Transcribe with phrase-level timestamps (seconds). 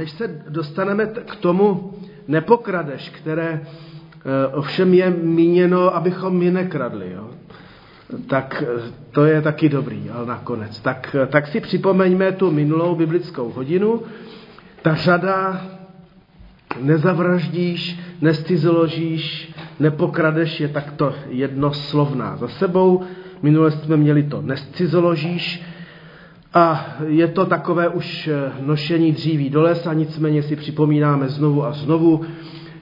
[0.00, 1.92] než se dostaneme k tomu
[2.28, 3.60] nepokradeš, které
[4.52, 7.28] ovšem je míněno, abychom my nekradli, jo?
[8.26, 8.64] tak
[9.10, 10.80] to je taky dobrý, ale nakonec.
[10.80, 14.02] Tak, tak si připomeňme tu minulou biblickou hodinu.
[14.82, 15.62] Ta řada
[16.80, 23.02] nezavraždíš, nestizoložíš, nepokradeš je takto jednoslovná za sebou.
[23.42, 25.62] Minule jsme měli to nescizoložíš
[26.54, 28.30] a je to takové už
[28.60, 32.20] nošení dříví do lesa, nicméně si připomínáme znovu a znovu,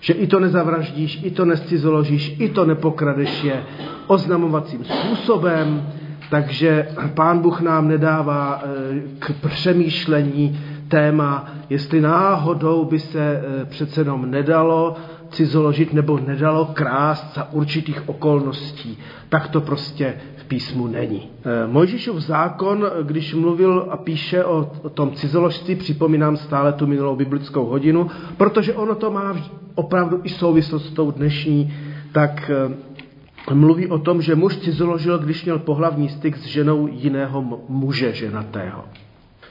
[0.00, 3.62] že i to nezavraždíš, i to nescizoložíš, i to nepokradeš je
[4.06, 5.86] oznamovacím způsobem,
[6.30, 14.00] takže pán Bůh nám nedává eh, k přemýšlení téma, jestli náhodou by se eh, přece
[14.00, 14.96] jenom nedalo
[15.30, 18.98] cizoložit nebo nedalo krást za určitých okolností.
[19.28, 20.14] Tak to prostě
[20.48, 21.28] písmu není.
[21.44, 27.64] Eh, Mojžíšův zákon, když mluvil a píše o tom cizoložství, připomínám stále tu minulou biblickou
[27.64, 29.36] hodinu, protože ono to má
[29.74, 31.74] opravdu i souvislost s tou dnešní,
[32.12, 37.64] tak eh, mluví o tom, že muž cizoložil, když měl pohlavní styk s ženou jiného
[37.68, 38.84] muže ženatého.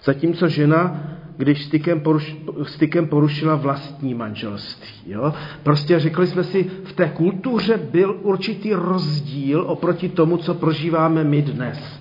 [0.03, 1.01] Zatímco žena
[1.37, 5.11] když stykem, poruš, stykem porušila vlastní manželství.
[5.11, 5.33] Jo?
[5.63, 11.41] Prostě řekli jsme si, v té kultuře byl určitý rozdíl oproti tomu, co prožíváme my
[11.41, 11.99] dnes.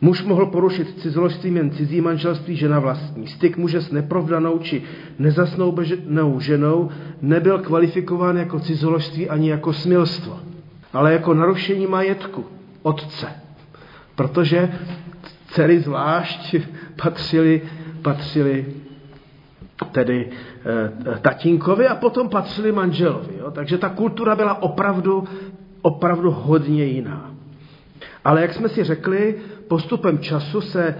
[0.00, 3.26] Muž mohl porušit cizoložstvím jen cizí manželství, žena vlastní.
[3.26, 4.82] Styk muže s neprovdanou či
[5.18, 6.90] nezasnoubenou ženou
[7.22, 10.40] nebyl kvalifikován jako cizoložství ani jako smilstvo,
[10.92, 12.44] ale jako narušení majetku
[12.82, 13.26] otce.
[14.14, 14.72] Protože
[15.46, 16.56] dcery zvlášť
[17.02, 17.62] patřily
[18.02, 18.66] patřili
[19.92, 20.30] tedy
[21.14, 23.34] e, tatínkovi a potom patřili manželovi.
[23.38, 23.50] Jo?
[23.50, 25.24] Takže ta kultura byla opravdu,
[25.82, 27.30] opravdu hodně jiná.
[28.24, 29.34] Ale jak jsme si řekli,
[29.68, 30.96] postupem času se e,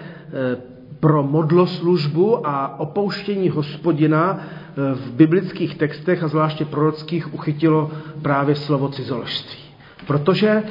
[1.00, 7.91] pro modloslužbu a opouštění hospodina e, v biblických textech a zvláště prorockých uchytilo
[8.22, 9.59] právě slovo cizoložství.
[10.06, 10.62] Protože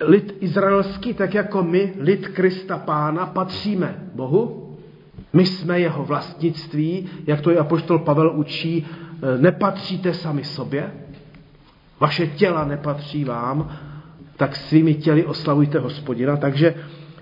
[0.00, 4.61] lid izraelský, tak jako my, lid Krista Pána, patříme Bohu,
[5.32, 10.92] my jsme jeho vlastnictví, jak to i apoštol Pavel učí, e, nepatříte sami sobě,
[12.00, 13.78] vaše těla nepatří vám,
[14.36, 16.36] tak svými těly oslavujte hospodina.
[16.36, 16.74] Takže,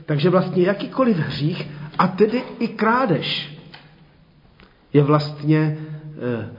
[0.07, 1.69] takže vlastně jakýkoliv hřích,
[1.99, 3.59] a tedy i krádež,
[4.93, 5.77] je vlastně e,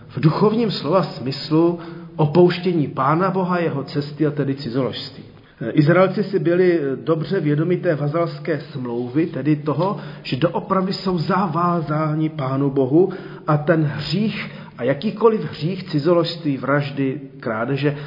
[0.08, 1.80] v duchovním slova smyslu
[2.16, 5.31] opouštění Pána Boha, jeho cesty a tedy cizoložství.
[5.74, 12.70] Izraelci si byli dobře vědomi té vazalské smlouvy, tedy toho, že doopravdy jsou zavázáni Pánu
[12.70, 13.14] Bohu
[13.48, 17.98] a ten hřích a jakýkoliv hřích cizoložství, vraždy, krádeže,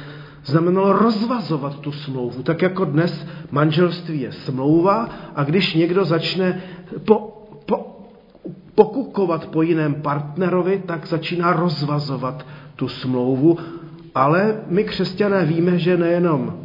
[0.45, 2.43] znamenalo rozvazovat tu smlouvu.
[2.43, 6.61] Tak jako dnes manželství je smlouva a když někdo začne
[7.05, 8.05] po, po,
[8.75, 12.45] pokukovat po jiném partnerovi, tak začíná rozvazovat
[12.75, 13.57] tu smlouvu.
[14.15, 16.64] Ale my křesťané víme, že nejenom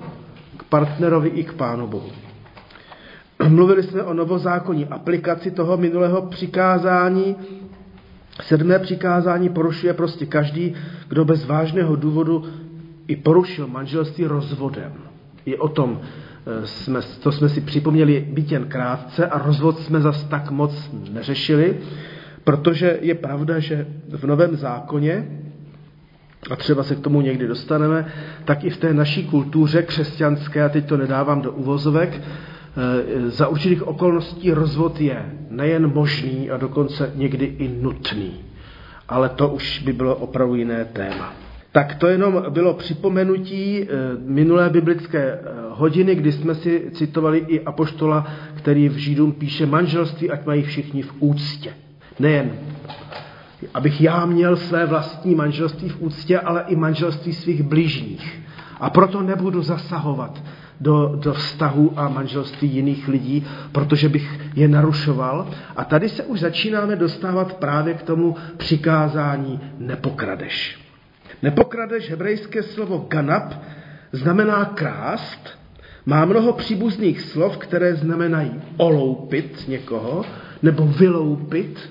[0.62, 2.10] partnerovi i k Pánu Bohu.
[3.48, 7.37] Mluvili jsme o novozákonní aplikaci toho minulého přikázání.
[8.43, 10.75] Sedmé přikázání porušuje prostě každý,
[11.09, 12.44] kdo bez vážného důvodu
[13.06, 14.93] i porušil manželství rozvodem.
[15.44, 20.00] I o tom eh, jsme, to jsme si připomněli byt jen krátce a rozvod jsme
[20.00, 21.78] zas tak moc neřešili,
[22.44, 25.28] protože je pravda, že v Novém zákoně
[26.51, 28.12] a třeba se k tomu někdy dostaneme,
[28.45, 33.49] tak i v té naší kultuře křesťanské, a teď to nedávám do uvozovek, eh, za
[33.49, 38.33] určitých okolností rozvod je nejen možný a dokonce někdy i nutný.
[39.09, 41.34] Ale to už by bylo opravdu jiné téma.
[41.73, 43.87] Tak to jenom bylo připomenutí eh,
[44.25, 45.41] minulé biblické eh,
[45.71, 51.03] hodiny, kdy jsme si citovali i apoštola, který v Židům píše manželství, ať mají všichni
[51.03, 51.72] v úctě.
[52.19, 52.51] Nejen
[53.75, 58.41] abych já měl své vlastní manželství v úctě, ale i manželství svých bližních.
[58.81, 60.43] A proto nebudu zasahovat
[60.81, 65.50] do, do vztahu a manželství jiných lidí, protože bych je narušoval.
[65.76, 70.80] A tady se už začínáme dostávat právě k tomu přikázání nepokradeš.
[71.42, 73.54] Nepokradeš, hebrejské slovo ganab,
[74.13, 75.48] znamená krást,
[76.06, 80.24] má mnoho příbuzných slov, které znamenají oloupit někoho,
[80.63, 81.91] nebo vyloupit,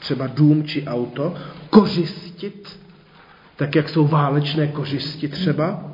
[0.00, 1.34] třeba dům či auto,
[1.70, 2.80] kořistit,
[3.56, 5.84] tak jak jsou válečné kořisti třeba,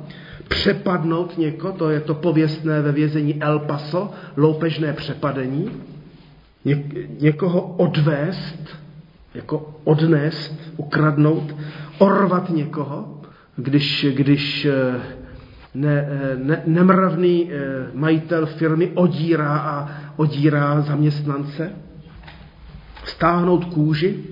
[0.47, 5.71] přepadnout někoho, to je to pověstné ve vězení El Paso, loupežné přepadení,
[6.65, 6.83] Ně,
[7.19, 8.77] někoho odvést,
[9.33, 11.55] jako odnést, ukradnout,
[11.97, 13.21] orvat někoho,
[13.55, 15.01] když, když eh,
[15.75, 17.57] ne, eh, ne, nemravný eh,
[17.93, 21.71] majitel firmy odírá a odírá zaměstnance,
[23.09, 24.23] stáhnout kůži,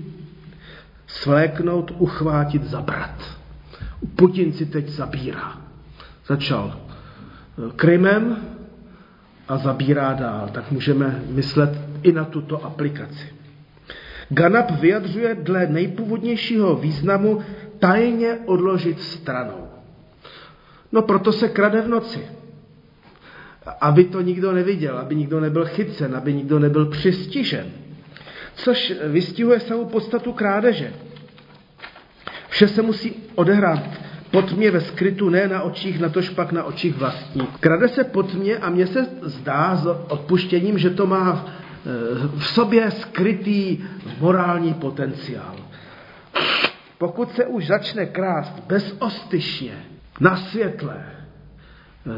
[1.06, 3.36] Svléknout, uchvátit, zabrat.
[4.16, 5.60] Putin si teď zabírá.
[6.26, 8.36] Začal eh, Krymem
[9.48, 10.48] a zabírá dál.
[10.52, 13.26] Tak můžeme myslet i na tuto aplikaci.
[14.28, 17.42] Ganap vyjadřuje dle nejpůvodnějšího významu
[17.78, 19.68] tajně odložit stranou.
[20.92, 22.26] No proto se krade v noci.
[23.80, 27.85] Aby to nikdo neviděl, aby nikdo nebyl chycen, aby nikdo nebyl přistižen.
[28.56, 30.92] Což vystihuje samou podstatu krádeže.
[32.48, 33.82] Vše se musí odehrát
[34.30, 37.46] pod mě ve skrytu, ne na očích, na tož pak na očích vlastní.
[37.60, 41.88] Krade se pod mě a mně se zdá s odpuštěním, že to má eh,
[42.38, 43.78] v sobě skrytý
[44.20, 45.56] morální potenciál.
[46.98, 49.84] Pokud se už začne krást bezostyšně,
[50.20, 51.04] na světle,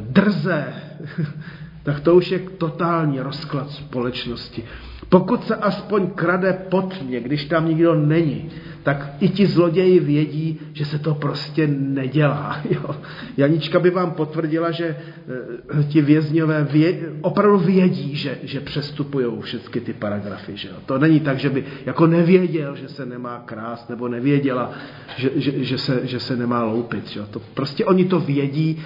[0.01, 0.75] drze,
[1.83, 4.65] tak to už je totální rozklad společnosti.
[5.09, 8.51] Pokud se aspoň krade pod mě, když tam nikdo není,
[8.83, 12.61] tak i ti zloději vědí, že se to prostě nedělá.
[12.71, 12.97] Jo.
[13.37, 19.81] Janička by vám potvrdila, že e, ti vězňové vě, opravdu vědí, že, že přestupují všechny
[19.81, 20.57] ty paragrafy.
[20.57, 20.75] Že jo.
[20.87, 24.73] To není tak, že by jako nevěděl, že se nemá krást, nebo nevěděla,
[25.17, 27.09] že, že, že, se, že se nemá loupit.
[27.09, 27.27] Že jo.
[27.31, 28.85] To prostě oni to vědí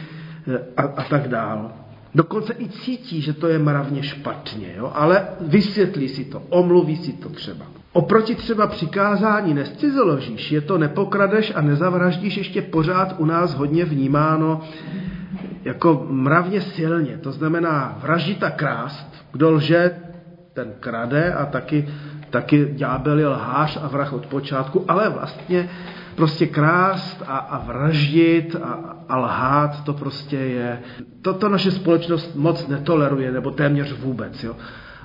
[0.48, 1.81] e, a, a tak dál.
[2.14, 4.92] Dokonce i cítí, že to je mravně špatně, jo?
[4.94, 7.64] ale vysvětlí si to, omluví si to třeba.
[7.92, 14.60] Oproti třeba přikázání nescizoložíš, je to nepokradeš a nezavraždíš ještě pořád u nás hodně vnímáno
[15.64, 17.18] jako mravně silně.
[17.18, 19.24] To znamená vraždit a krást.
[19.32, 19.90] Kdo lže,
[20.52, 21.88] ten krade a taky,
[22.30, 25.68] taky ďábel je lhář a vrah od počátku, ale vlastně
[26.14, 30.78] prostě krást a, a vraždit a, a lhát, to prostě je,
[31.22, 34.44] toto naše společnost moc netoleruje, nebo téměř vůbec.
[34.44, 34.56] Jo.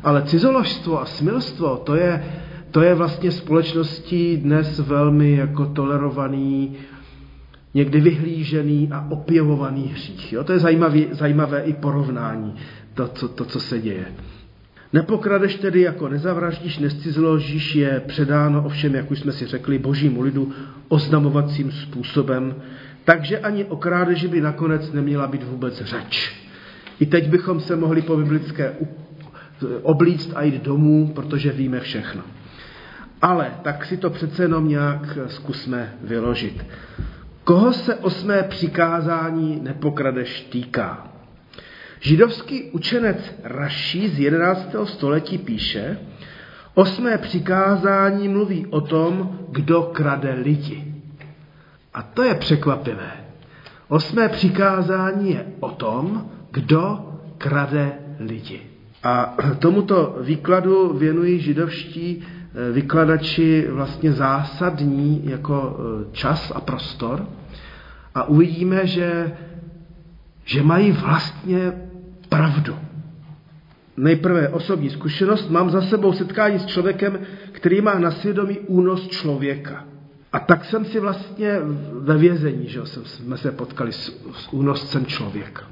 [0.03, 2.23] Ale cizoložstvo a smilstvo, to je,
[2.71, 6.75] to je vlastně společností dnes velmi jako tolerovaný,
[7.73, 10.33] někdy vyhlížený a opěvovaný hřích.
[10.33, 10.43] Jo?
[10.43, 12.55] To je zajímavé, zajímavé i porovnání,
[12.93, 14.05] to co, to, co se děje.
[14.93, 20.53] Nepokradeš tedy jako nezavraždíš, nescizložíš, je předáno ovšem, jak už jsme si řekli, božímu lidu
[20.87, 22.55] oznamovacím způsobem,
[23.03, 26.35] takže ani o krádeži by nakonec neměla být vůbec řeč.
[26.99, 28.73] I teď bychom se mohli po biblické
[29.81, 32.21] oblíct a jít domů, protože víme všechno.
[33.21, 36.65] Ale tak si to přece jenom nějak zkusme vyložit.
[37.43, 41.07] Koho se osmé přikázání nepokradeš týká?
[41.99, 44.75] Židovský učenec Raší z 11.
[44.83, 45.97] století píše,
[46.73, 50.93] osmé přikázání mluví o tom, kdo krade lidi.
[51.93, 53.11] A to je překvapivé.
[53.87, 58.61] Osmé přikázání je o tom, kdo krade lidi.
[59.03, 67.25] A tomuto výkladu věnují židovští eh, vykladači vlastně zásadní jako eh, čas a prostor.
[68.15, 69.37] A uvidíme, že,
[70.45, 71.86] že mají vlastně
[72.29, 72.75] pravdu.
[73.97, 75.49] Nejprve osobní zkušenost.
[75.49, 77.19] Mám za sebou setkání s člověkem,
[77.51, 79.85] který má na svědomí únos člověka.
[80.33, 81.59] A tak jsem si vlastně
[81.93, 85.63] ve vězení, že jsme se potkali s, s únoscem člověka.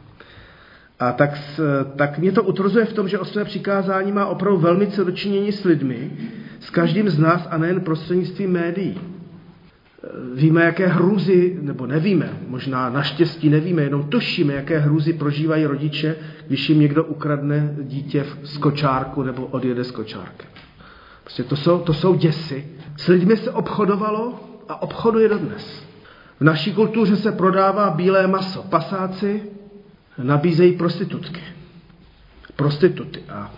[1.00, 1.31] A tak,
[1.96, 5.63] tak mě to utvrzuje v tom, že osobné přikázání má opravdu velmi co dočinění s
[5.63, 6.12] lidmi,
[6.60, 9.14] s každým z nás a nejen prostřednictvím médií.
[10.34, 16.16] Víme, jaké hrůzy, nebo nevíme, možná naštěstí nevíme, jenom tušíme, jaké hrůzy prožívají rodiče,
[16.47, 20.47] když jim někdo ukradne dítě z kočárku nebo odjede z kočárky.
[21.24, 22.68] Prostě to jsou, to jsou děsy.
[22.97, 25.85] S lidmi se obchodovalo a obchoduje dodnes.
[26.40, 28.64] V naší kultuře se prodává bílé maso.
[28.64, 29.44] Pasáci
[30.24, 31.42] nabízejí prostitutky.
[32.56, 33.24] Prostituty.
[33.30, 33.52] A,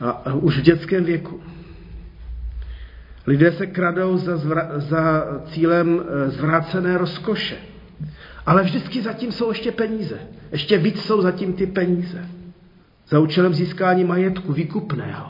[0.00, 1.40] a už v dětském věku.
[3.28, 7.56] Lidé se kradou za, zvra, za cílem e, zvrácené rozkoše.
[8.46, 10.18] Ale vždycky zatím jsou ještě peníze.
[10.52, 12.24] Ještě víc jsou zatím ty peníze.
[13.08, 15.26] Za účelem získání majetku, výkupného.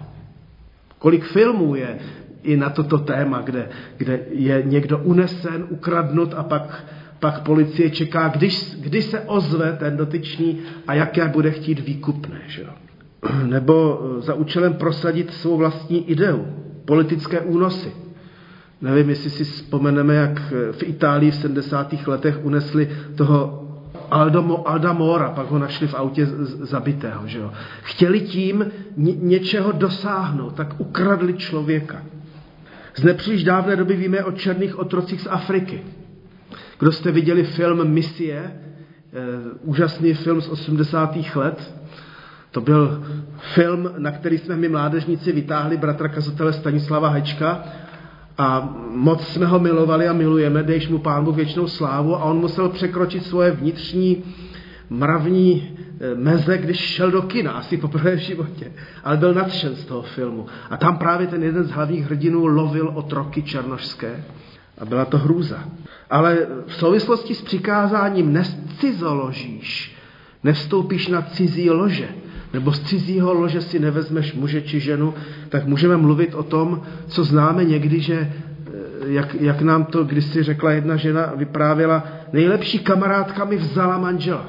[0.98, 1.98] Kolik filmů je
[2.42, 6.84] i na toto téma, kde, kde je někdo unesen, ukradnut a pak,
[7.18, 12.40] pak policie čeká, když, když se ozve ten dotyčný a jaké bude chtít výkupné.
[12.46, 12.66] Že?
[13.46, 17.92] Nebo e, za účelem prosadit svou vlastní ideu politické únosy.
[18.80, 20.40] Nevím, jestli si vzpomeneme, jak
[20.72, 21.94] v Itálii v 70.
[22.06, 23.64] letech unesli toho
[24.10, 26.26] Aldo, Alda Mora, pak ho našli v autě
[26.64, 27.26] zabitého.
[27.26, 27.52] Že jo.
[27.82, 28.66] Chtěli tím
[29.20, 32.02] něčeho dosáhnout, tak ukradli člověka.
[32.96, 35.80] Z nepříliš dávné doby víme o černých otrocích z Afriky.
[36.78, 39.16] Kdo jste viděli film Misie, eh,
[39.62, 41.36] úžasný film z 80.
[41.36, 41.74] let,
[42.50, 43.04] to byl
[43.54, 47.64] film, na který jsme my mládežníci vytáhli bratra kazatele Stanislava Hečka
[48.38, 52.68] a moc jsme ho milovali a milujeme, dejš mu pánu věčnou slávu a on musel
[52.68, 54.24] překročit svoje vnitřní
[54.90, 58.72] mravní eh, meze, když šel do kina, asi poprvé v životě.
[59.04, 60.46] Ale byl nadšen z toho filmu.
[60.70, 64.24] A tam právě ten jeden z hlavních hrdinů lovil otroky černošské.
[64.78, 65.64] A byla to hrůza.
[66.10, 69.96] Ale v souvislosti s přikázáním nescizoložíš,
[70.44, 72.08] nevstoupíš na cizí lože,
[72.52, 75.14] nebo z cizího lože si nevezmeš muže či ženu,
[75.48, 78.32] tak můžeme mluvit o tom, co známe někdy, že eh,
[79.06, 84.48] jak, jak nám to když si řekla jedna žena, vyprávěla, nejlepší kamarádka mi vzala manžela.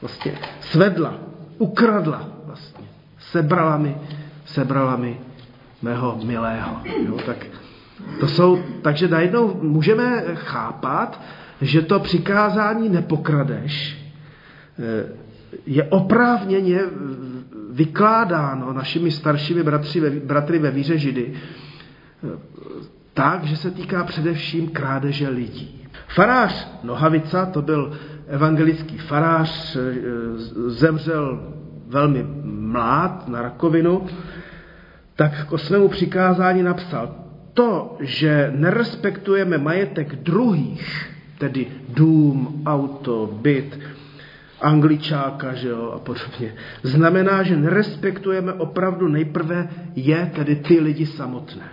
[0.00, 1.14] Vlastně svedla,
[1.58, 2.84] ukradla vlastně.
[3.18, 3.96] Sebrala mi,
[4.44, 5.16] sebrala mi
[5.82, 6.76] mého milého.
[7.06, 7.46] Jo, tak
[8.20, 11.20] to jsou, takže najednou můžeme chápat,
[11.60, 13.98] že to přikázání nepokradeš
[14.78, 15.25] eh,
[15.66, 16.80] je oprávněně
[17.70, 22.28] vykládáno našimi staršími bratři, bratry ve víře Židy eh,
[23.14, 25.86] tak, že se týká především krádeže lidí.
[26.08, 27.98] Farář Nohavica, to byl
[28.28, 29.94] evangelický farář, eh,
[30.66, 31.52] zemřel
[31.86, 34.06] velmi mlád na rakovinu,
[35.16, 37.14] tak k osmému přikázání napsal,
[37.54, 43.78] to, že nerespektujeme majetek druhých, tedy dům, auto, byt,
[44.60, 51.68] angličáka že jo, a podobně, znamená, že nerespektujeme opravdu nejprve je, tedy ty lidi samotné.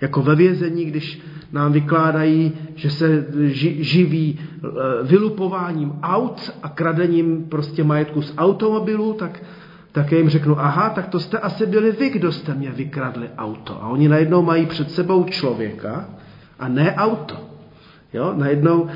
[0.00, 3.26] Jako ve vězení, když nám vykládají, že se
[3.80, 4.68] živí eh,
[5.02, 9.42] vylupováním aut a kradením prostě majetku z automobilů, tak,
[9.92, 13.28] tak já jim řeknu, aha, tak to jste asi byli vy, kdo jste mě vykradli
[13.38, 13.82] auto.
[13.82, 16.08] A oni najednou mají před sebou člověka
[16.58, 17.51] a ne auto.
[18.12, 18.88] Jo, najednou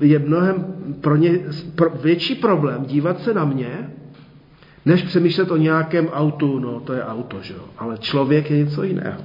[0.00, 0.64] je mnohem
[1.00, 1.38] pro ně
[1.74, 3.90] pro, větší problém dívat se na mě,
[4.84, 7.64] než přemýšlet o nějakém autu, no to je auto, že jo.
[7.78, 9.20] Ale člověk je něco jiného.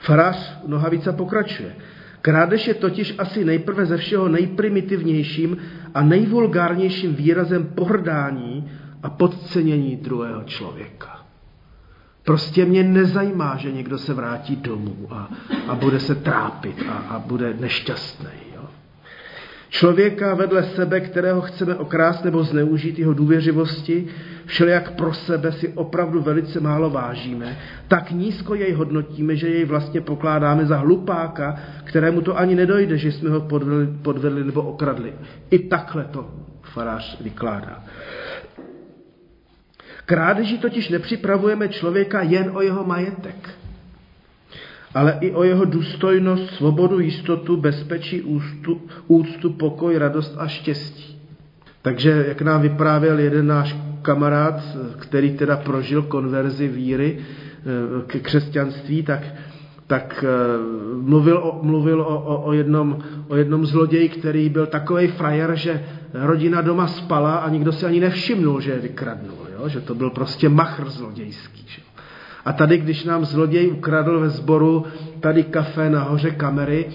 [0.00, 1.74] Farář Nohavica pokračuje.
[2.22, 5.56] Krádež je totiž asi nejprve ze všeho nejprimitivnějším
[5.94, 8.70] a nejvulgárnějším výrazem pohrdání
[9.02, 11.17] a podcenění druhého člověka.
[12.28, 15.30] Prostě mě nezajímá, že někdo se vrátí domů a,
[15.68, 18.30] a bude se trápit a, a bude nešťastný.
[18.54, 18.62] Jo.
[19.70, 24.06] Člověka vedle sebe, kterého chceme okrást nebo zneužít jeho důvěřivosti,
[24.46, 27.58] všelijak pro sebe si opravdu velice málo vážíme,
[27.88, 33.12] tak nízko jej hodnotíme, že jej vlastně pokládáme za hlupáka, kterému to ani nedojde, že
[33.12, 35.12] jsme ho podvedli, podvedli nebo okradli.
[35.50, 36.30] I takhle to
[36.62, 37.84] farář vykládá.
[40.08, 43.50] Krádeži totiž nepřipravujeme člověka jen o jeho majetek,
[44.94, 51.20] ale i o jeho důstojnost, svobodu, jistotu, bezpečí, ústu, úctu, pokoj, radost a štěstí.
[51.82, 54.60] Takže, jak nám vyprávěl jeden náš kamarád,
[54.98, 57.64] který teda prožil konverzi víry eh,
[58.06, 59.22] k křesťanství, tak,
[59.86, 60.28] tak eh,
[61.02, 62.98] mluvil, o, mluvil o, o, o, jednom,
[63.28, 65.84] o jednom zloději, který byl takový frajer, že
[66.14, 69.47] rodina doma spala a nikdo si ani nevšimnul, že je vykradnul.
[69.58, 69.68] Jo?
[69.68, 71.64] Že to byl prostě machr zlodějský.
[71.68, 71.82] Že?
[72.44, 74.86] A tady, když nám zloděj ukradl ve sboru
[75.20, 76.86] tady kafe nahoře kamery,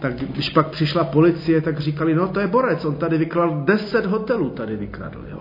[0.00, 4.06] tak když pak přišla policie, tak říkali, no to je borec, on tady vykradl deset
[4.06, 5.24] hotelů, tady vykradl.
[5.30, 5.40] Jo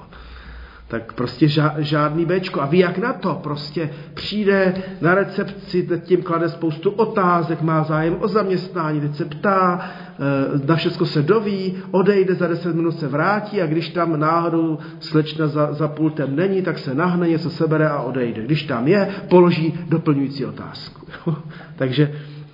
[0.92, 2.62] tak prostě žádný Bčko.
[2.62, 3.40] A ví jak na to?
[3.44, 9.26] Prostě přijde na recepci, teď tím klade spoustu otázek, má zájem o zaměstnání, teď se
[9.26, 14.20] ptá, eh, na všechno se doví, odejde, za deset minut se vrátí a když tam
[14.20, 18.44] náhodou slečna za, za pultem není, tak se nahne, něco sebere a odejde.
[18.44, 21.08] Když tam je, položí doplňující otázku.
[21.76, 22.12] Takže,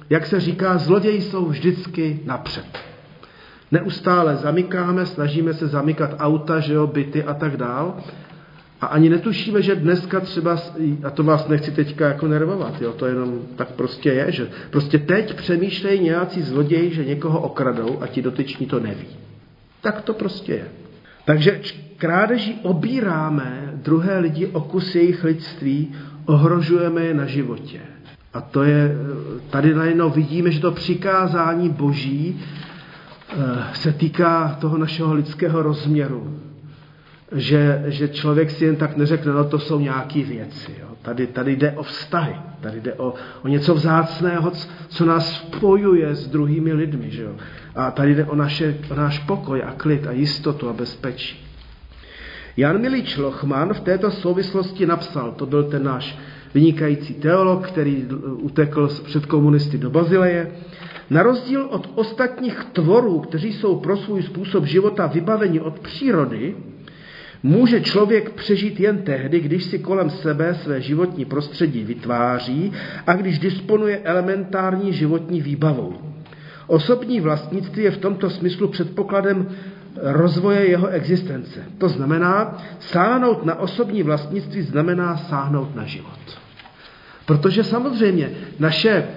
[0.10, 2.66] jak se říká, zloději jsou vždycky napřed.
[3.72, 7.98] Neustále zamykáme, snažíme se zamykat auta, že jo, byty a tak dál.
[8.82, 10.58] A ani netušíme, že dneska třeba,
[11.04, 14.98] a to vás nechci teďka jako nervovat, jo, to jenom tak prostě je, že prostě
[14.98, 19.08] teď přemýšlejí nějací zloději, že někoho okradou a ti dotyční to neví.
[19.82, 20.68] Tak to prostě je.
[21.26, 21.62] Takže
[21.98, 25.94] krádeží obíráme druhé lidi o kus jejich lidství,
[26.26, 27.80] ohrožujeme je na životě.
[28.34, 28.92] A to je,
[29.50, 33.36] tady najednou vidíme, že to přikázání boží eh,
[33.74, 36.40] se týká toho našeho lidského rozměru
[37.32, 40.72] že, že člověk si jen tak neřekne, no to jsou nějaké věci.
[40.80, 40.88] Jo.
[41.02, 44.52] Tady, tady jde o vztahy, tady jde o, o něco vzácného,
[44.88, 47.12] co nás spojuje s druhými lidmi.
[47.12, 47.36] Že jo.
[47.76, 51.48] A tady jde o, naše, o náš pokoj a klid a jistotu a bezpečí.
[52.58, 56.18] Jan Milič Lochman v této souvislosti napsal, to byl ten náš
[56.54, 58.06] vynikající teolog, který
[58.36, 60.52] utekl před komunisty do Bazileje,
[61.10, 66.56] na rozdíl od ostatních tvorů, kteří jsou pro svůj způsob života vybaveni od přírody,
[67.48, 72.72] může člověk přežít jen tehdy, když si kolem sebe své životní prostředí vytváří
[73.08, 75.94] a když disponuje elementární životní výbavou.
[76.68, 79.48] Osobní vlastnictví je v tomto smyslu předpokladem
[80.02, 81.64] rozvoje jeho existence.
[81.78, 86.20] To znamená, sáhnout na osobní vlastnictví znamená sáhnout na život.
[87.26, 89.08] Protože samozřejmě naše,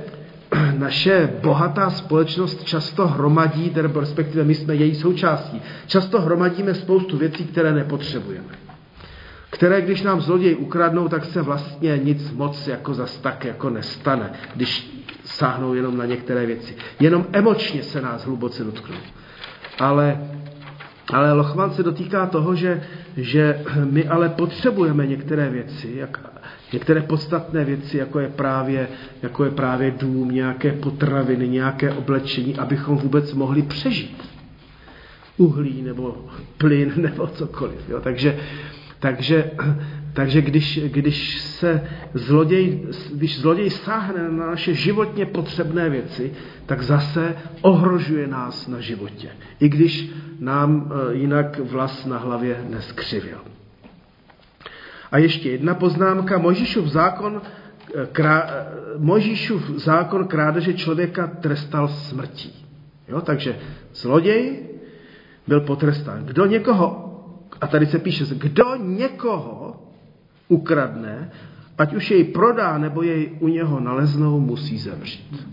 [0.81, 7.45] naše bohatá společnost často hromadí, nebo respektive my jsme její součástí, často hromadíme spoustu věcí,
[7.45, 8.55] které nepotřebujeme.
[9.51, 14.33] Které, když nám zloději ukradnou, tak se vlastně nic moc jako zas tak jako nestane,
[14.55, 16.77] když sáhnou jenom na některé věci.
[17.01, 18.97] Jenom emočně se nás hluboce dotknou.
[19.79, 20.21] Ale
[21.13, 22.83] ale Lochman se dotýká toho, že,
[23.17, 26.21] že my ale potřebujeme některé věci, jak,
[26.73, 28.89] některé podstatné věci, jako je, právě,
[29.23, 34.29] jako je právě dům, nějaké potraviny, nějaké oblečení, abychom vůbec mohli přežít.
[35.37, 36.25] Uhlí nebo
[36.59, 37.89] plyn nebo cokoliv.
[37.89, 38.01] Jo.
[38.01, 38.37] Takže,
[38.99, 39.51] takže,
[40.13, 42.81] takže když, když se zloděj,
[43.15, 46.33] když zloděj sáhne na naše životně potřebné věci,
[46.67, 49.29] tak zase ohrožuje nás na životě.
[49.61, 53.39] I když nám e, jinak vlas na hlavě neskřivil.
[55.13, 56.39] A ještě jedna poznámka.
[56.39, 57.43] Mojžíšův zákon,
[57.95, 58.67] e, krá, e,
[58.99, 62.67] Mojžíšův zákon krádeže člověka trestal smrtí.
[63.09, 63.59] Jo, takže
[63.95, 64.59] zloděj
[65.47, 66.25] byl potrestán.
[66.25, 67.07] Kdo někoho,
[67.61, 69.90] a tady se píše, kdo někoho
[70.51, 71.31] ukradne,
[71.79, 75.47] ať už jej prodá, nebo jej u něho naleznou, musí zemřít.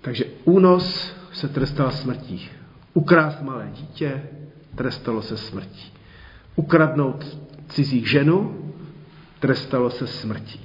[0.00, 2.48] Takže únos se trestal smrtí.
[2.94, 4.22] Ukrást malé dítě
[4.74, 5.92] trestalo se smrtí.
[6.56, 8.72] Ukradnout cizí ženu
[9.40, 10.60] trestalo se smrtí.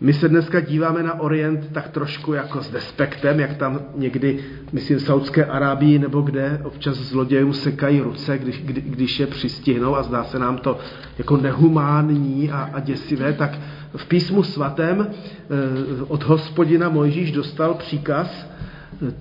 [0.00, 4.98] My se dneska díváme na Orient tak trošku jako s despektem, jak tam někdy, myslím,
[4.98, 10.02] v Saudské Arábii nebo kde občas zlodějům sekají ruce, když, kdy, když je přistihnou a
[10.02, 10.78] zdá se nám to
[11.18, 13.58] jako nehumánní a, a děsivé, tak
[13.96, 18.50] v písmu svatém eh, od hospodina Mojžíš dostal příkaz,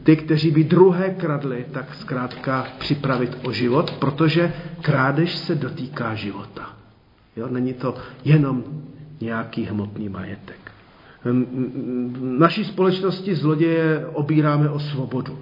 [0.03, 6.69] ty, kteří by druhé kradli, tak zkrátka připravit o život, protože krádež se dotýká života.
[7.35, 7.47] Jo?
[7.49, 8.63] Není to jenom
[9.21, 10.68] nějaký hmotný majetek.
[11.23, 15.39] V naší společnosti zloděje obíráme o svobodu.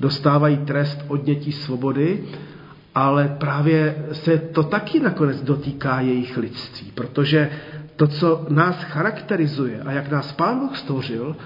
[0.00, 2.24] Dostávají trest odnětí svobody,
[2.94, 7.50] ale právě se to taky nakonec dotýká jejich lidství, protože
[7.96, 11.36] to, co nás charakterizuje a jak nás Pán Bůh stvořil,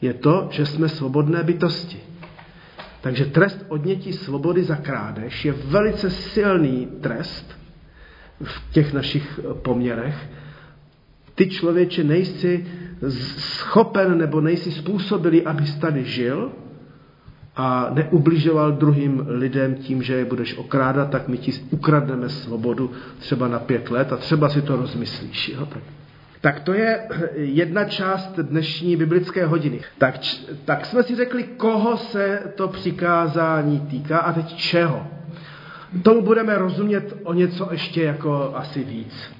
[0.00, 1.98] je to, že jsme svobodné bytosti.
[3.00, 7.58] Takže trest odnětí svobody za krádež je velice silný trest
[8.42, 10.28] v těch našich poměrech.
[11.40, 12.66] Ty člověče nejsi
[13.38, 16.52] schopen nebo nejsi způsobili, abys tady žil
[17.56, 23.48] a neubližoval druhým lidem tím, že je budeš okrádat, tak my ti ukradneme svobodu třeba
[23.48, 25.48] na pět let a třeba si to rozmyslíš.
[25.48, 25.66] Jo?
[25.66, 25.82] Tak
[26.40, 29.80] tak to je jedna část dnešní biblické hodiny.
[29.98, 30.14] Tak,
[30.64, 35.06] tak jsme si řekli, koho se to přikázání týká a teď čeho.
[36.02, 39.39] Tomu budeme rozumět o něco ještě jako asi víc.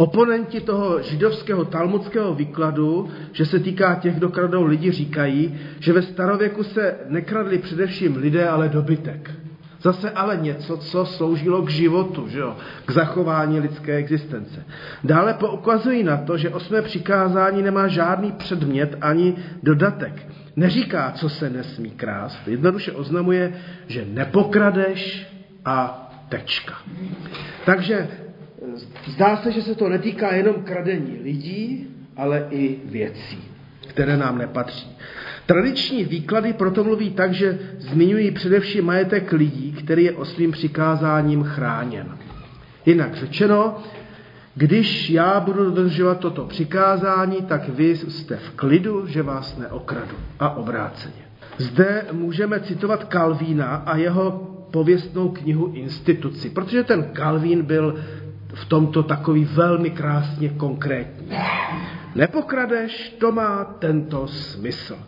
[0.00, 6.02] Oponenti toho židovského talmudského výkladu, že se týká těch, kdo kradou lidi, říkají, že ve
[6.02, 9.30] starověku se nekradli především lidé, ale dobytek.
[9.82, 12.56] Zase ale něco, co sloužilo k životu, že jo?
[12.86, 14.64] k zachování lidské existence.
[15.04, 20.26] Dále poukazují na to, že osmé přikázání nemá žádný předmět ani dodatek.
[20.56, 22.48] Neříká, co se nesmí krást.
[22.48, 23.52] Jednoduše oznamuje,
[23.86, 25.28] že nepokradeš
[25.64, 26.74] a tečka.
[27.64, 28.08] Takže
[29.06, 33.38] zdá se, že se to netýká jenom kradení lidí, ale i věcí,
[33.86, 34.96] které nám nepatří.
[35.46, 42.18] Tradiční výklady proto mluví tak, že zmiňují především majetek lidí, který je osmým přikázáním chráněn.
[42.86, 43.78] Jinak řečeno,
[44.54, 50.16] když já budu dodržovat toto přikázání, tak vy jste v klidu, že vás neokradu.
[50.38, 51.24] A obráceně.
[51.58, 54.30] Zde můžeme citovat Kalvína a jeho
[54.70, 58.04] pověstnou knihu Instituci, protože ten Kalvín byl
[58.54, 61.36] v tomto takový velmi krásně konkrétní.
[62.14, 64.98] Nepokradeš, to má tento smysl.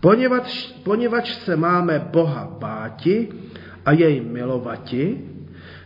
[0.00, 3.28] Poněvadž, poněvadž se máme Boha báti
[3.84, 5.20] a jej milovati,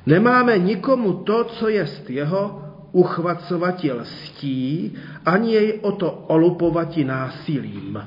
[0.07, 4.95] nemáme nikomu to, co jest jeho, uchvacovati lstí,
[5.27, 8.03] ani jej o to olupovati násilím.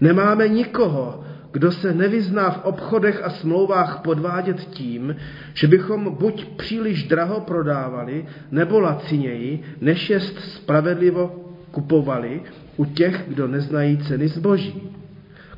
[0.00, 1.24] Nemáme nikoho,
[1.56, 5.16] kdo se nevyzná v obchodech a smlouvách podvádět tím,
[5.54, 12.42] že bychom buď příliš draho prodávali, nebo laciněji, než jest spravedlivo kupovali
[12.76, 14.82] u těch, kdo neznají ceny zboží.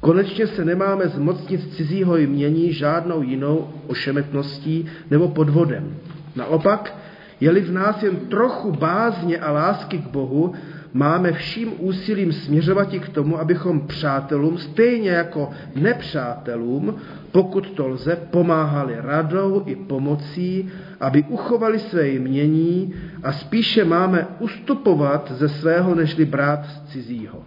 [0.00, 5.96] Konečně se nemáme zmocnit cizího jmění žádnou jinou ošemetností nebo podvodem.
[6.36, 6.94] Naopak,
[7.40, 10.54] je-li v nás jen trochu bázně a lásky k Bohu,
[10.92, 16.96] máme vším úsilím směřovat k tomu, abychom přátelům, stejně jako nepřátelům,
[17.32, 20.70] pokud to lze, pomáhali radou i pomocí,
[21.00, 27.42] aby uchovali své jmění a spíše máme ustupovat ze svého, nežli brát z cizího.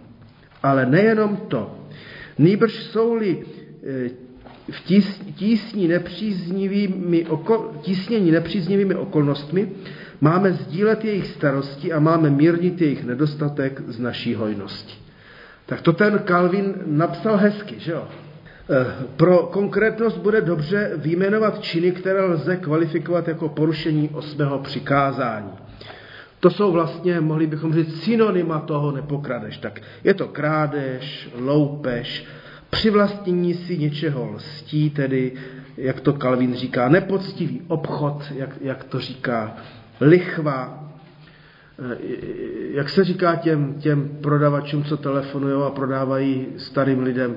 [0.62, 1.78] Ale nejenom to.
[2.38, 3.44] Nýbrž jsou-li
[3.86, 4.10] e,
[4.70, 4.80] v
[5.34, 7.26] tísní nepříznivými,
[7.80, 9.68] tísnění nepříznivými okolnostmi,
[10.20, 14.94] máme sdílet jejich starosti a máme mírnit jejich nedostatek z naší hojnosti.
[15.66, 18.08] Tak to ten Calvin napsal hezky, že jo?
[18.70, 25.50] E, pro konkrétnost bude dobře vyjmenovat činy, které lze kvalifikovat jako porušení osmého přikázání.
[26.40, 29.58] To jsou vlastně, mohli bychom říct, synonyma toho nepokradeš.
[29.58, 32.26] Tak je to krádež, loupež,
[32.72, 35.32] přivlastnění si něčeho lstí, tedy,
[35.76, 39.56] jak to Kalvin říká, nepoctivý obchod, jak, jak to říká,
[40.00, 40.88] lichva,
[41.92, 41.96] eh,
[42.72, 47.36] jak se říká těm, těm prodavačům, co telefonují a prodávají starým lidem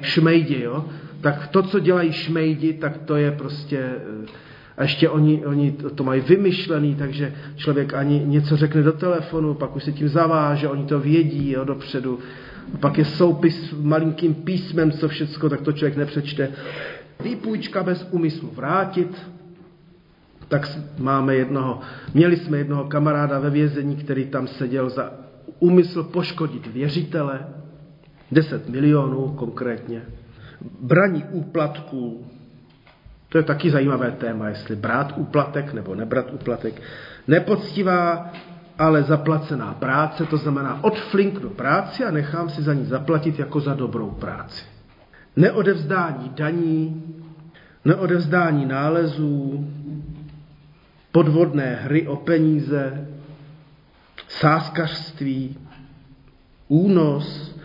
[0.00, 0.84] šmejdi, jo?
[1.20, 4.26] tak to, co dělají šmejdi, tak to je prostě eh,
[4.76, 9.76] a ještě oni, oni to mají vymyšlený, takže člověk ani něco řekne do telefonu, pak
[9.76, 12.18] už se tím zaváže, oni to vědí jo, dopředu.
[12.80, 16.48] Pak je soupis malinkým písmem, co všecko, tak to člověk nepřečte.
[17.20, 19.22] Výpůjčka bez úmyslu vrátit,
[20.48, 21.80] tak máme jednoho,
[22.14, 25.12] měli jsme jednoho kamaráda ve vězení, který tam seděl za
[25.58, 27.46] úmysl poškodit věřitele,
[28.32, 30.02] 10 milionů konkrétně,
[30.80, 32.26] braní úplatků,
[33.28, 36.82] to je taky zajímavé téma, jestli brát úplatek nebo nebrat úplatek.
[37.28, 38.32] Nepoctivá,
[38.78, 43.74] ale zaplacená práce, to znamená odflinknu práci a nechám si za ní zaplatit jako za
[43.74, 44.64] dobrou práci.
[45.36, 47.02] Neodevzdání daní,
[47.84, 49.68] neodevzdání nálezů,
[51.12, 53.08] podvodné hry o peníze,
[54.28, 55.58] sáskařství,
[56.68, 57.58] únos,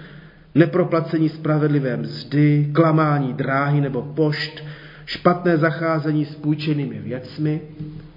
[0.55, 4.63] neproplacení spravedlivé mzdy, klamání dráhy nebo pošt,
[5.05, 7.61] špatné zacházení s půjčenými věcmi,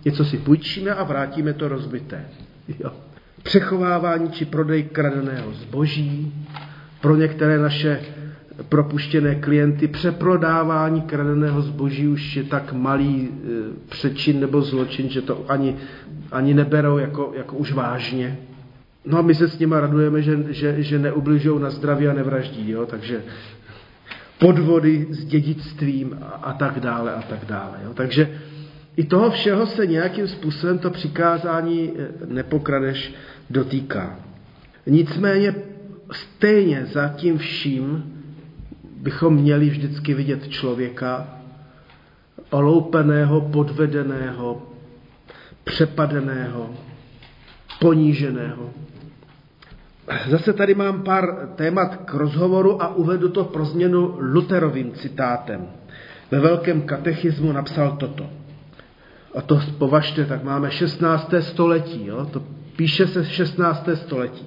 [0.04, 2.24] něco si půjčíme a vrátíme to rozbité.
[2.68, 2.92] Jo.
[3.42, 6.34] Přechovávání či prodej kradeného zboží,
[7.00, 8.00] pro některé naše
[8.68, 13.48] propuštěné klienty přeprodávání kradeného zboží už je tak malý e,
[13.88, 15.76] přečin nebo zločin, že to ani,
[16.32, 18.38] ani neberou jako, jako už vážně.
[19.04, 22.70] No a my se s nimi radujeme, že, že, že neubližují na zdraví a nevraždí,
[22.70, 22.86] jo?
[22.86, 23.22] takže
[24.38, 27.78] podvody s dědictvím a, a tak dále a tak dále.
[27.84, 27.94] Jo.
[27.94, 28.40] Takže
[28.96, 33.14] i toho všeho se nějakým způsobem to přikázání eh, nepokradeš
[33.50, 34.18] dotýká.
[34.86, 35.54] Nicméně
[36.12, 38.14] stejně za tím vším
[38.96, 41.28] bychom měli vždycky vidět člověka
[42.50, 44.62] oloupeného, podvedeného,
[45.64, 46.70] přepadeného,
[47.80, 48.70] poníženého,
[50.28, 55.66] Zase tady mám pár témat k rozhovoru a uvedu to pro změnu Luterovým citátem.
[56.30, 58.30] Ve Velkém katechismu napsal toto.
[59.34, 61.34] A to považte, tak máme 16.
[61.40, 62.28] století, jo?
[62.32, 62.42] to
[62.76, 63.88] píše se 16.
[63.94, 64.46] století.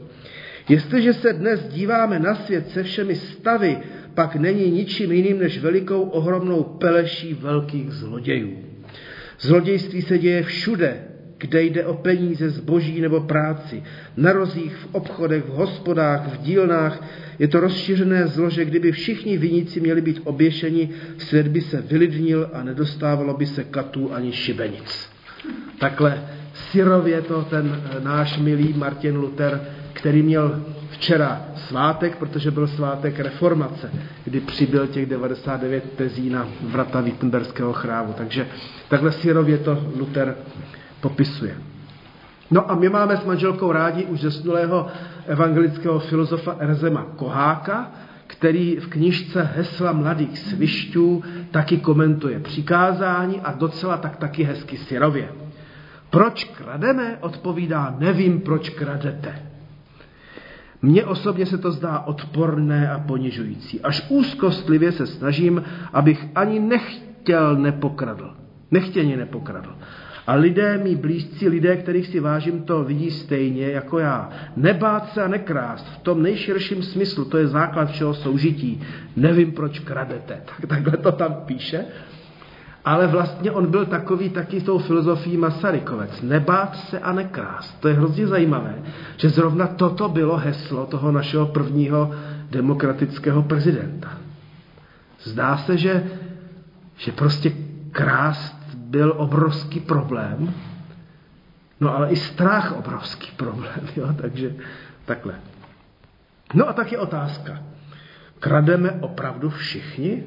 [0.70, 3.78] Jestliže se dnes díváme na svět se všemi stavy,
[4.14, 8.58] pak není ničím jiným než velikou ohromnou peleší velkých zlodějů.
[9.40, 11.04] Zlodějství se děje všude,
[11.46, 13.84] kde jde o peníze, zboží nebo práci.
[14.18, 17.04] Na rozích, v obchodech, v hospodách, v dílnách
[17.40, 22.50] je to rozšířené zlo, že kdyby všichni viníci měli být oběšeni, svět by se vylidnil
[22.54, 25.10] a nedostávalo by se katů ani šibenic.
[25.80, 29.62] Takhle syrově to ten eh, náš milý Martin Luther,
[29.94, 33.92] který měl včera svátek, protože byl svátek reformace,
[34.24, 38.14] kdy přibyl těch 99 tezí na vrata Wittenberského chrámu.
[38.14, 38.48] Takže
[38.88, 40.36] takhle syrově to Luther
[41.06, 41.54] popisuje.
[42.52, 44.88] No a my máme s manželkou rádi už zesnulého
[45.28, 47.92] evangelického filozofa Erzema Koháka,
[48.28, 55.30] který v knižce Hesla mladých svišťů taky komentuje přikázání a docela tak taky hezky syrově.
[56.10, 57.18] Proč krademe?
[57.22, 59.42] Odpovídá, nevím, proč kradete.
[60.82, 63.82] Mně osobně se to zdá odporné a ponižující.
[63.82, 65.64] Až úzkostlivě se snažím,
[65.94, 68.34] abych ani nechtěl nepokradl.
[68.72, 69.76] Nechtěně nepokradl.
[70.28, 74.30] A lidé, mý blízcí, lidé, kterých si vážím, to vidí stejně jako já.
[74.56, 78.82] Nebát se a nekrást v tom nejširším smyslu, to je základ všeho soužití.
[79.16, 80.42] Nevím, proč kradete.
[80.46, 81.86] Tak, takhle to tam píše.
[82.86, 86.22] Ale vlastně on byl takový taky tou filozofií Masarykovec.
[86.22, 87.80] Nebát se a nekrást.
[87.80, 88.76] To je hrozně zajímavé,
[89.18, 92.12] že zrovna toto bylo heslo toho našeho prvního
[92.52, 94.18] demokratického prezidenta.
[95.24, 96.04] Zdá se, že,
[96.98, 97.52] že prostě
[97.92, 100.54] krást byl obrovský problém,
[101.80, 104.14] no ale i strach obrovský problém, jo?
[104.22, 104.56] takže
[105.06, 105.36] takhle.
[106.54, 107.64] No a tak je otázka.
[108.40, 110.24] Krademe opravdu všichni?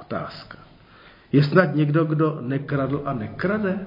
[0.00, 0.58] Otázka.
[1.32, 3.86] Je snad někdo, kdo nekradl a nekrade?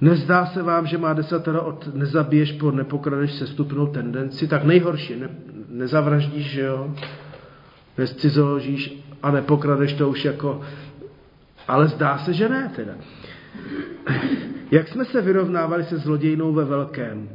[0.00, 4.48] Nezdá se vám, že má desatero od nezabiješ po nepokradeš sestupnou tendenci?
[4.48, 5.28] Tak nejhorší, ne,
[5.68, 6.94] nezavraždíš, jo?
[7.98, 10.60] Nescizoložíš a nepokradeš to už jako...
[11.68, 12.92] Ale zdá se, že ne teda.
[14.70, 17.28] Jak jsme se vyrovnávali se zlodějnou ve velkém?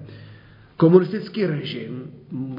[0.78, 2.12] Komunistický režim,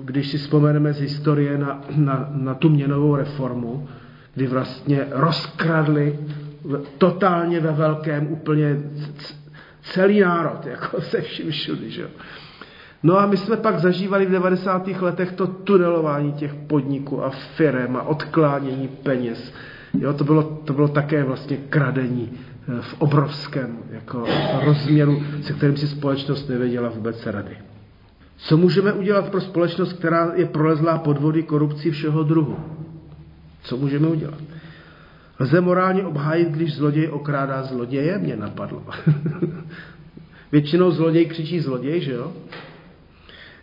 [0.05, 3.89] když si vzpomeneme z historie na, na, na tu měnovou reformu,
[4.35, 6.19] kdy vlastně rozkradli
[6.99, 8.77] totálně ve velkém úplně
[9.83, 11.91] celý národ, jako se vším všudy.
[11.91, 12.09] Že?
[13.03, 14.89] No a my jsme pak zažívali v 90.
[14.89, 19.53] letech to tunelování těch podniků a firem a odklánění peněz.
[19.99, 24.25] Jo, to, bylo, to bylo také vlastně kradení eh, v obrovském jako
[24.65, 27.57] rozměru, se kterým si společnost nevěděla vůbec rady.
[28.37, 32.57] Co můžeme udělat pro společnost, která je prolezlá podvody korupcí všeho druhu?
[33.63, 34.41] Co můžeme udělat?
[35.41, 38.19] Lze morálně obhájit, když zloděj okrádá zloděje?
[38.19, 38.83] Mě napadlo.
[40.53, 42.33] Většinou zloděj křičí zloděj, že jo?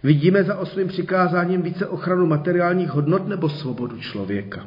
[0.03, 4.65] Vidíme za osmým přikázáním více ochranu materiálních hodnot nebo svobodu člověka?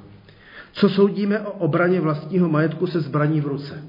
[0.72, 3.85] Co soudíme o obraně vlastního majetku se zbraní v ruce?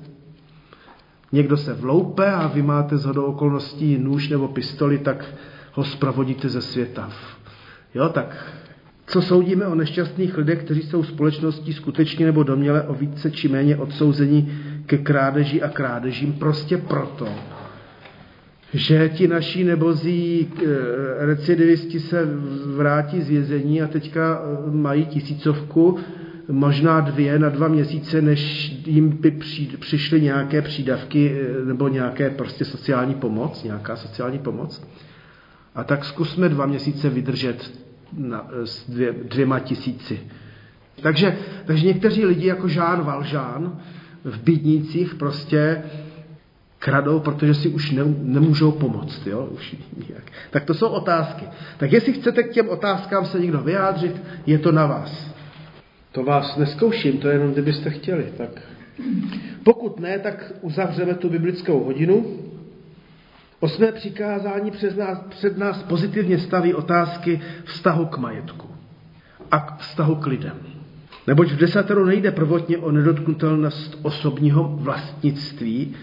[1.31, 5.25] Někdo se vloupe a vy máte z okolností nůž nebo pistoli, tak
[5.73, 7.09] ho spravodíte ze světa.
[7.95, 8.53] Jo, tak
[9.07, 13.77] co soudíme o nešťastných lidech, kteří jsou společností skutečně nebo doměle o více či méně
[13.77, 14.51] odsouzení
[14.85, 17.27] ke krádeži a krádežím prostě proto,
[18.73, 20.65] že ti naši nebozí eh,
[21.25, 22.27] recidivisti se
[22.75, 25.99] vrátí z vězení a teďka eh, mají tisícovku,
[26.49, 29.31] možná dvě na dva měsíce, než jim by
[29.79, 34.87] přišly nějaké přídavky eh, nebo nějaké prostě sociální pomoc, nějaká sociální pomoc.
[35.75, 37.71] A tak zkusme dva měsíce vydržet
[38.17, 40.19] na, s dvě, dvěma tisíci.
[41.01, 43.79] Takže, takže někteří lidi jako Žán Valžán
[44.23, 45.83] v bídnících prostě
[46.79, 49.27] kradou, protože si už ne, nemůžou pomoct.
[49.27, 49.47] Jo?
[49.51, 50.23] Už nijak.
[50.51, 51.45] Tak to jsou otázky.
[51.77, 55.31] Tak jestli chcete k těm otázkám se někdo vyjádřit, je to na vás.
[56.11, 58.33] To vás neskouším, to je jenom kdybyste chtěli.
[58.37, 58.61] Tak.
[59.63, 62.25] Pokud ne, tak uzavřeme tu biblickou hodinu.
[63.59, 68.67] Osmé přikázání před nás, před nás pozitivně staví otázky vztahu k majetku
[69.51, 70.57] a k vztahu k lidem.
[71.27, 75.95] Neboť v desateru nejde prvotně o nedotknutelnost osobního vlastnictví,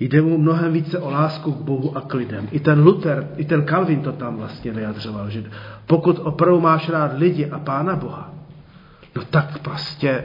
[0.00, 2.48] jde mu mnohem více o lásku k Bohu a k lidem.
[2.52, 5.44] I ten Luther, i ten Calvin to tam vlastně vyjadřoval, že
[5.86, 8.37] pokud opravdu máš rád lidi a Pána Boha,
[9.18, 10.24] no tak prostě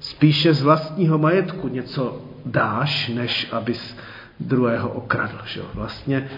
[0.00, 3.96] spíše z vlastního majetku něco dáš, než abys
[4.40, 5.38] druhého okradl.
[5.46, 5.60] Že?
[5.74, 6.28] Vlastně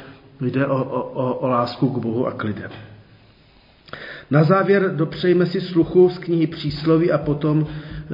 [0.41, 2.71] jde o, o, o lásku k Bohu a k lidem.
[4.31, 7.67] Na závěr dopřejme si sluchu z knihy Přísloví a potom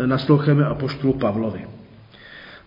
[0.06, 1.66] nasloucháme apoštolu Pavlovi.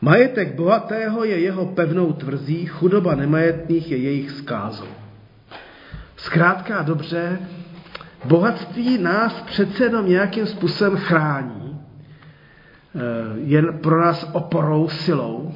[0.02, 4.88] Majetek bohatého je jeho pevnou tvrzí, chudoba nemajetných je jejich skázou.
[6.18, 7.40] Zkrátka a dobře,
[8.26, 11.82] bohatství nás přece jenom nějakým způsobem chrání,
[12.96, 13.00] eh,
[13.36, 15.54] jen pro nás oporou, silou,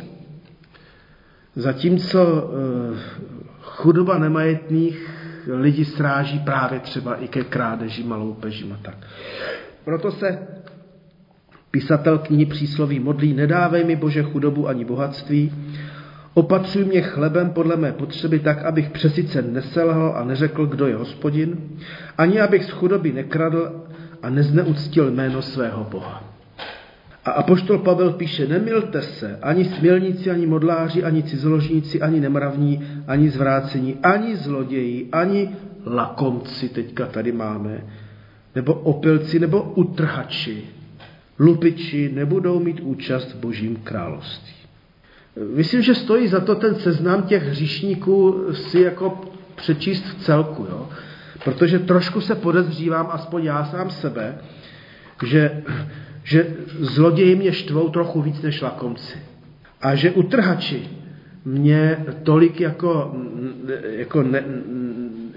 [1.57, 2.99] Zatímco eh,
[3.61, 5.09] chudoba nemajetných
[5.47, 8.95] lidí stráží právě třeba i ke krádeži, maloupežím a tak.
[9.83, 10.47] Proto se
[11.71, 15.51] písatel knihy přísloví modlí, nedávej mi Bože chudobu ani bohatství,
[16.37, 21.57] opatřuj mě chlebem podle mé potřeby tak, abych přesice neselhal a neřekl, kdo je hospodin,
[22.17, 23.83] ani abych z chudoby nekradl
[24.23, 26.23] a nezneuctil jméno svého Boha.
[27.25, 33.29] A apoštol Pavel píše, nemilte se, ani smělníci, ani modláři, ani cizoložníci, ani nemravní, ani
[33.29, 35.49] zvrácení, ani zloději, ani
[35.85, 37.83] lakomci, teďka tady máme,
[38.55, 40.63] nebo opilci, nebo utrhači,
[41.39, 44.66] lupiči nebudou mít účast v božím království.
[45.53, 49.21] Myslím, že stojí za to ten seznam těch hříšníků si jako
[49.55, 50.89] přečíst v celku, jo?
[51.43, 54.37] protože trošku se podezřívám, aspoň já sám sebe,
[55.23, 55.63] že
[56.27, 56.47] že
[56.79, 59.17] zloději mě štvou trochu víc než lakomci.
[59.81, 60.87] A že utrhači
[61.45, 63.15] mě tolik jako,
[63.83, 64.43] jako, ne,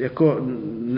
[0.00, 0.46] jako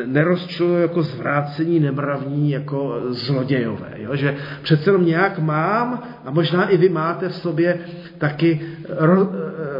[0.07, 3.93] nerozčilují jako zvrácení, nemravní, jako zlodějové.
[3.97, 4.17] Jo?
[4.17, 7.79] Že přece jenom nějak mám, a možná i vy máte v sobě
[8.19, 9.29] taky ro,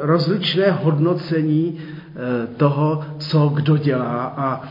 [0.03, 4.69] rozličné hodnocení eh, toho, co kdo dělá a,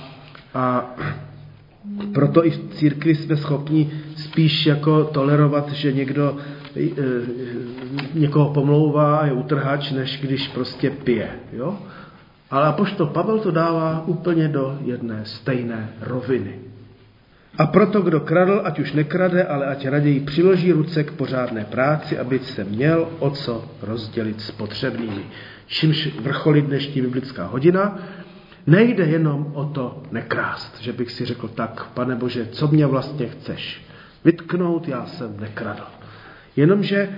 [0.54, 0.96] a
[2.14, 6.38] Proto i v církvi jsme schopni spíš jako tolerovat, že někdo
[6.78, 6.90] e,
[8.14, 11.30] někoho pomlouvá je utrhač, než když prostě pije.
[11.54, 11.78] Jo?
[12.52, 16.60] Ale apoštol Pavel to dává úplně do jedné stejné roviny.
[17.58, 22.18] A proto, kdo kradl, ať už nekrade, ale ať raději přiloží ruce k pořádné práci,
[22.18, 25.24] aby se měl o co rozdělit s potřebnými.
[25.68, 28.00] Čímž vrcholí dnešní biblická hodina,
[28.68, 33.28] nejde jenom o to nekrást, že bych si řekl tak, pane Bože, co mě vlastně
[33.28, 33.86] chceš
[34.24, 35.84] vytknout, já jsem nekradl.
[36.56, 37.10] Jenomže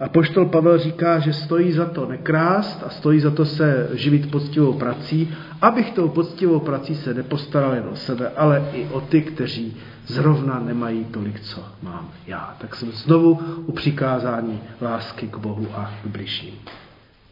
[0.00, 4.30] a poštol Pavel říká, že stojí za to nekrást a stojí za to se živit
[4.30, 9.22] poctivou prací, abych tou poctivou prací se nepostaral jen o sebe, ale i o ty,
[9.22, 12.56] kteří zrovna nemají tolik, co mám já.
[12.60, 16.54] Tak jsem znovu u přikázání lásky k Bohu a k bližním.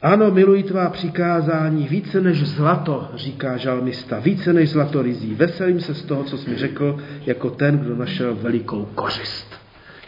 [0.03, 5.35] Ano, miluji tvá přikázání více než zlato, říká žalmista, více než zlato rizí.
[5.35, 9.47] Veselím se z toho, co jsi mi řekl, jako ten, kdo našel velikou kořist.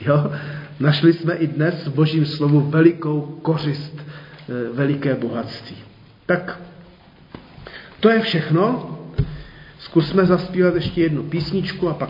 [0.01, 0.33] Jo?
[0.81, 5.77] Našli jsme i dnes v božím slovu velikou kořist, eh, veliké bohatství.
[6.27, 6.61] Tak
[8.01, 8.93] to je všechno.
[9.79, 12.05] Zkusme zaspívat ještě jednu písničku a pak